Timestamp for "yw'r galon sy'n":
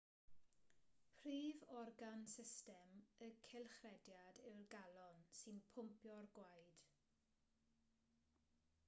4.53-5.61